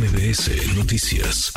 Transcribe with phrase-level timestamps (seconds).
[0.00, 1.52] MBS Noticias.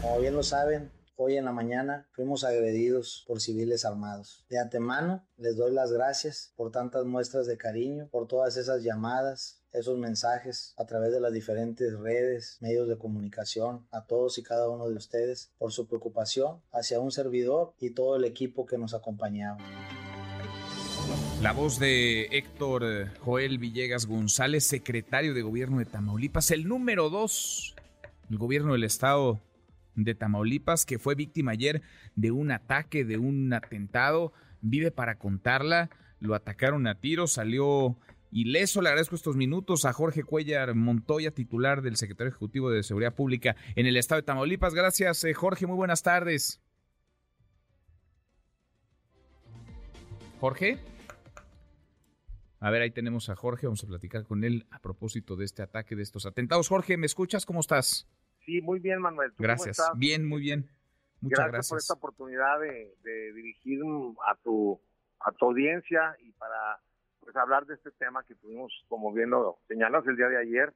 [0.00, 4.46] Como bien lo saben, hoy en la mañana fuimos agredidos por civiles armados.
[4.48, 9.62] De antemano, les doy las gracias por tantas muestras de cariño, por todas esas llamadas,
[9.72, 14.70] esos mensajes a través de las diferentes redes, medios de comunicación, a todos y cada
[14.70, 18.94] uno de ustedes por su preocupación hacia un servidor y todo el equipo que nos
[18.94, 19.58] acompañaba.
[21.44, 27.10] La voz de Héctor eh, Joel Villegas González, secretario de gobierno de Tamaulipas, el número
[27.10, 27.76] dos
[28.30, 29.42] del gobierno del estado
[29.94, 31.82] de Tamaulipas, que fue víctima ayer
[32.16, 37.98] de un ataque, de un atentado, vive para contarla, lo atacaron a tiro, salió
[38.32, 38.80] ileso.
[38.80, 43.54] Le agradezco estos minutos a Jorge Cuellar Montoya, titular del secretario ejecutivo de Seguridad Pública
[43.76, 44.72] en el estado de Tamaulipas.
[44.72, 46.62] Gracias, eh, Jorge, muy buenas tardes.
[50.40, 50.93] Jorge.
[52.64, 55.60] A ver, ahí tenemos a Jorge, vamos a platicar con él a propósito de este
[55.60, 56.66] ataque, de estos atentados.
[56.66, 57.44] Jorge, ¿me escuchas?
[57.44, 58.08] ¿Cómo estás?
[58.46, 59.34] Sí, muy bien, Manuel.
[59.36, 59.82] gracias.
[59.96, 60.70] Bien, muy bien.
[61.20, 63.82] Muchas gracias, por esta oportunidad de, dirigir
[64.26, 64.80] a tu,
[65.20, 66.80] a tu audiencia y para
[67.20, 70.72] pues hablar de este tema que tuvimos, como bien lo señalas, el día de ayer,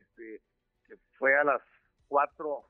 [0.00, 0.40] este,
[0.88, 1.62] que fue a las
[2.08, 2.64] 4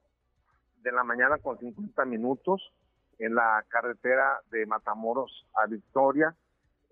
[0.83, 2.71] de la mañana con 50 minutos
[3.19, 6.37] en la carretera de Matamoros a Victoria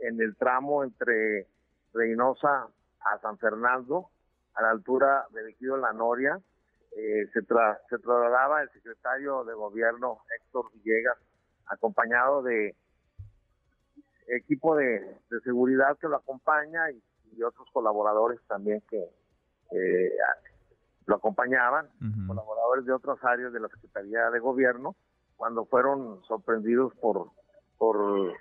[0.01, 1.47] en el tramo entre
[1.93, 2.67] Reynosa
[3.01, 4.11] a San Fernando,
[4.55, 6.41] a la altura de Ejido La Noria,
[6.97, 11.19] eh, se, se trasladaba el secretario de gobierno Héctor Villegas,
[11.67, 12.75] acompañado de
[14.27, 17.03] equipo de, seguridad que lo acompaña y,
[17.43, 19.09] otros colaboradores también que
[21.07, 21.89] lo acompañaban,
[22.27, 24.95] colaboradores de otras áreas de la Secretaría de Gobierno,
[25.37, 27.31] cuando fueron sorprendidos por,
[27.79, 28.37] por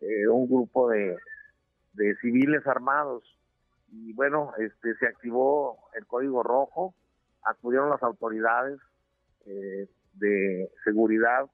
[0.00, 1.16] eh, grupo de,
[2.20, 3.22] civiles armados
[3.92, 6.94] y bueno, este se activó el código rojo,
[7.44, 8.80] acudieron las autoridades
[9.46, 11.48] eh, de seguridad,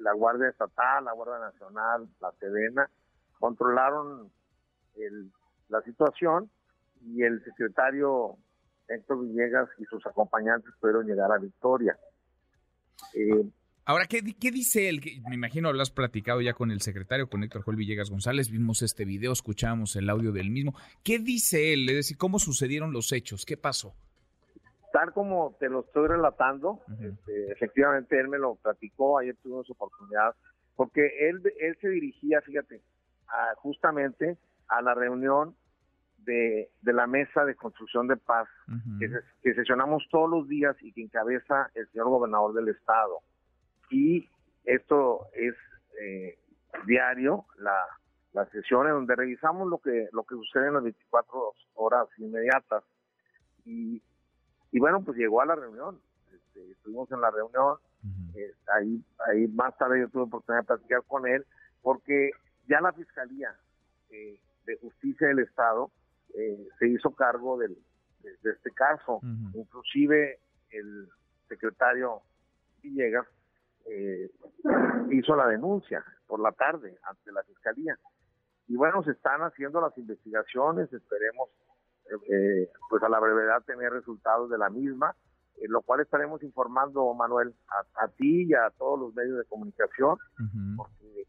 [0.00, 2.90] la Guardia Estatal, la Guardia Nacional, la Sedena,
[3.38, 4.30] controlaron
[5.68, 6.50] la situación
[7.02, 8.36] y el secretario
[8.88, 11.96] Héctor Villegas y sus acompañantes pudieron llegar a Victoria.
[13.14, 13.48] Eh,
[13.88, 15.00] Ahora, ¿qué, dice él?
[15.28, 18.82] Me imagino lo has platicado ya con el secretario, con Héctor Joel Villegas González, vimos
[18.82, 20.74] este video, escuchamos el audio del mismo.
[21.04, 21.88] ¿Qué dice él?
[21.88, 23.46] Es decir, ¿cómo sucedieron los hechos?
[23.46, 23.94] ¿Qué pasó?
[24.92, 30.34] Tal como te lo estoy relatando, este, efectivamente él me lo platicó, ayer tuvimos oportunidad,
[30.74, 32.82] porque él, él se dirigía, fíjate,
[33.58, 34.36] justamente
[34.66, 35.54] a la reunión
[36.24, 38.48] de, la mesa de construcción de paz
[38.98, 39.08] que,
[39.44, 43.20] que sesionamos todos los días y que encabeza el señor gobernador del estado
[43.90, 44.28] y
[44.64, 45.54] esto es
[46.00, 46.38] eh,
[46.86, 47.76] diario, la,
[48.32, 52.84] las sesiones donde revisamos lo que lo que sucede en las 24 horas inmediatas.
[53.64, 54.02] Y,
[54.72, 56.00] y bueno, pues llegó a la reunión,
[56.32, 57.78] este, estuvimos en la reunión,
[58.36, 61.44] eh, ahí, ahí más tarde yo tuve oportunidad de platicar con él,
[61.82, 62.30] porque
[62.68, 63.54] ya la Fiscalía
[64.10, 65.90] eh, de Justicia del Estado
[66.78, 67.78] se hizo cargo del,
[68.22, 69.20] de, este caso,
[69.54, 70.38] inclusive
[70.70, 71.08] el
[71.48, 72.20] secretario
[72.82, 73.26] Villegas
[73.88, 74.30] eh,
[75.10, 77.98] hizo la denuncia por la tarde ante la fiscalía.
[78.68, 81.48] Y bueno, se están haciendo las investigaciones, esperemos
[82.28, 85.14] eh, pues a la brevedad tener resultados de la misma,
[85.68, 87.54] lo cual estaremos informando, Manuel,
[87.94, 90.18] a, ti y a todos los medios de comunicación,
[90.76, 91.26] porque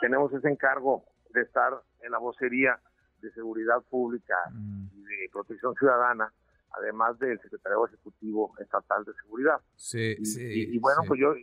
[0.00, 2.78] tenemos ese encargo de estar en la vocería
[3.20, 4.86] de seguridad pública mm.
[4.94, 6.32] y de protección ciudadana,
[6.72, 9.60] además del secretario ejecutivo estatal de seguridad.
[9.76, 11.34] Sí, y, bueno, pues yo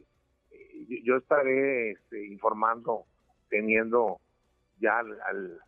[1.04, 3.06] yo estaré este, informando,
[3.50, 4.20] teniendo
[4.80, 5.60] ya al,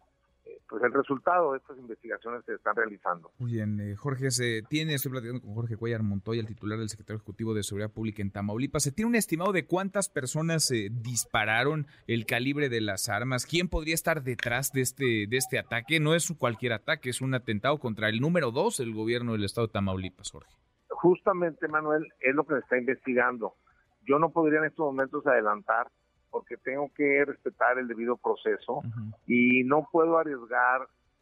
[0.46, 3.32] eh, pues el resultado de estas investigaciones que se están realizando.
[3.38, 6.90] Muy bien, eh, Jorge, se tiene, estoy platicando con Jorge Cuellar Montoya, el titular del
[6.90, 8.84] secretario ejecutivo de Seguridad Pública en Tamaulipas.
[8.84, 13.46] ¿Se tiene un estimado de cuántas personas eh, dispararon el calibre de las armas?
[13.46, 16.00] ¿Quién podría estar detrás de este, de este ataque?
[16.00, 19.68] No es cualquier ataque, es un atentado contra el número dos del gobierno del estado
[19.68, 20.52] de Tamaulipas, Jorge.
[20.90, 23.56] Justamente, Manuel, es lo que se está investigando.
[24.02, 25.88] Yo no podría en estos momentos adelantar
[26.30, 28.82] porque tengo que respetar el debido proceso
[29.28, 30.82] y no puedo arriesgar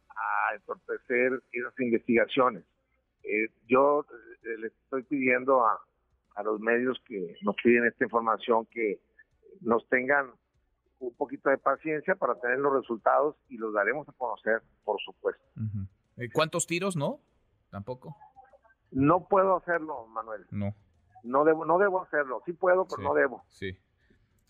[0.09, 2.63] a entorpecer esas investigaciones.
[3.23, 4.05] Eh, yo
[4.43, 5.79] eh, le estoy pidiendo a,
[6.43, 9.01] los medios que nos piden esta información que
[9.59, 10.31] nos tengan
[10.99, 15.43] un poquito de paciencia para tener los resultados y los daremos a conocer, por supuesto.
[16.15, 17.19] Eh, ¿Cuántos tiros, no?
[17.69, 18.15] ¿Tampoco?
[18.91, 20.45] No puedo hacerlo, Manuel.
[20.51, 20.73] No
[21.23, 22.41] no debo, no debo hacerlo.
[22.45, 23.43] Sí puedo, pero no debo.
[23.49, 23.77] Sí.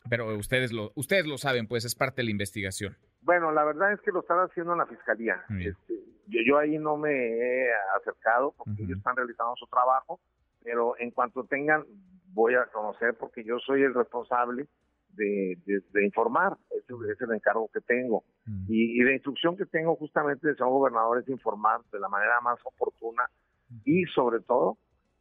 [0.10, 2.96] Pero ustedes lo, ustedes lo saben, pues es parte de la investigación.
[3.22, 5.44] Bueno, la verdad es que lo están haciendo en la fiscalía.
[5.60, 5.94] Este,
[6.28, 7.68] yo, yo ahí no me he
[8.00, 10.20] acercado porque ellos están realizando su trabajo,
[10.64, 11.84] pero en cuanto tengan,
[12.34, 14.68] voy a conocer porque yo soy el responsable
[15.14, 18.24] de, informar, ese, es el encargo que tengo.
[18.68, 22.60] Y, la instrucción que tengo justamente de señor gobernador es informar de la manera más
[22.64, 23.30] oportuna
[23.86, 24.78] y sobre todo,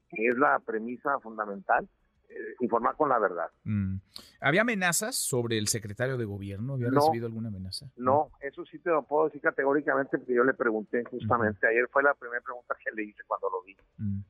[0.08, 1.88] que es la premisa fundamental,
[2.28, 3.50] eh, informar con la verdad.
[3.64, 3.96] Mm.
[4.40, 6.74] ¿Había amenazas sobre el secretario de gobierno?
[6.74, 7.90] ¿Había recibido alguna amenaza?
[7.96, 12.02] No, eso sí te lo puedo decir categóricamente porque yo le pregunté justamente, ayer fue
[12.02, 13.76] la primera pregunta que le hice cuando lo vi.
[13.96, 14.20] Mm.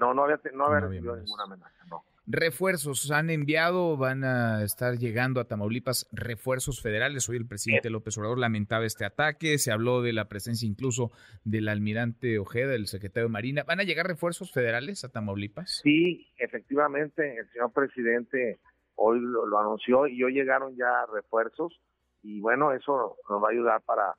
[0.00, 2.04] No, no había, no había recibido ninguna amenaza, no.
[2.30, 7.26] Refuerzos han enviado, van a estar llegando a Tamaulipas refuerzos federales.
[7.30, 11.10] Hoy el presidente López Obrador lamentaba este ataque, se habló de la presencia incluso
[11.44, 13.64] del almirante Ojeda, el secretario de Marina.
[13.66, 15.80] ¿Van a llegar refuerzos federales a Tamaulipas?
[15.82, 18.60] Sí, efectivamente, el señor presidente
[18.96, 21.80] hoy lo, anunció y hoy llegaron ya refuerzos
[22.22, 24.14] y bueno, eso nos va a ayudar para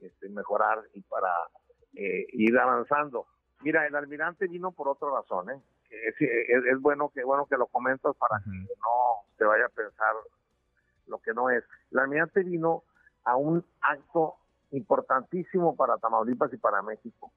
[0.00, 1.30] este, mejorar y para
[1.94, 3.26] eh, ir avanzando.
[3.60, 5.62] Mira, el almirante vino por otra razón, ¿eh?
[5.92, 10.14] Es, bueno que bueno que lo comentas para que no se vaya a pensar
[11.06, 11.64] lo que no es.
[11.90, 12.84] El almirante vino
[13.24, 14.36] a un acto
[14.70, 17.30] importantísimo para Tamaulipas y para México.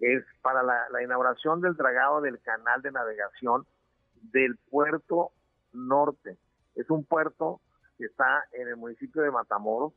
[0.00, 3.66] Es para la, inauguración del dragado del canal de navegación
[4.32, 5.32] del puerto
[5.72, 6.38] norte.
[6.74, 7.60] Es un puerto
[7.98, 9.92] que está en el municipio de Matamoros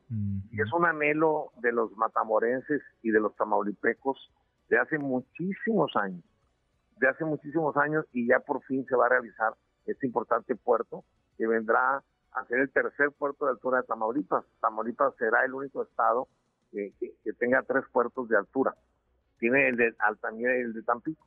[0.50, 4.30] y es un anhelo de los matamorenses y de los tamaulipecos
[4.68, 6.22] de hace muchísimos años
[6.96, 9.54] de hace muchísimos años y ya por fin se va a realizar
[9.86, 11.04] este importante puerto
[11.36, 12.02] que vendrá
[12.32, 14.44] a ser el tercer puerto de altura de Tamaulipas.
[14.60, 16.28] Tamaulipas será el único estado
[16.70, 16.92] que,
[17.38, 18.74] tenga tres puertos de altura.
[19.38, 21.24] Tiene el de Altamira y el de Tampico.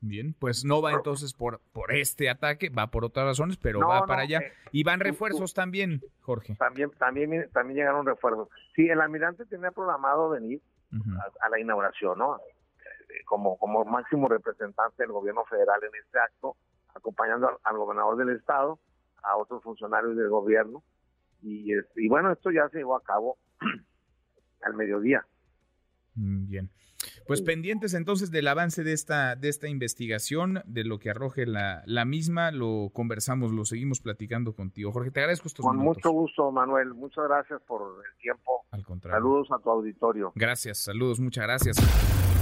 [0.00, 4.04] Bien, pues no va entonces por, por este ataque, va por otras razones, pero va
[4.04, 4.40] para allá.
[4.40, 6.56] Eh, y van refuerzos también, Jorge.
[6.56, 8.48] También, también, también llegaron refuerzos.
[8.74, 10.60] Sí, el almirante tenía programado venir
[11.40, 12.40] a, la inauguración, ¿no?
[13.24, 16.56] Como, como máximo representante del gobierno federal en este acto,
[16.94, 18.78] acompañando al, gobernador del estado,
[19.22, 20.82] a otros funcionarios del gobierno.
[21.42, 23.38] Y, y bueno, esto ya se llevó a cabo
[24.62, 25.26] al mediodía.
[26.14, 26.70] Mm, bien.
[27.26, 31.82] Pues pendientes entonces del avance de esta, de esta investigación, de lo que arroje la,
[31.86, 34.92] la misma, lo conversamos, lo seguimos platicando contigo.
[34.92, 36.94] Jorge, te agradezco estos Con mucho gusto, Manuel.
[36.94, 38.64] Muchas gracias por el tiempo.
[38.70, 39.18] Al contrario.
[39.18, 40.32] Saludos a tu auditorio.
[40.34, 42.41] Gracias, saludos, muchas gracias.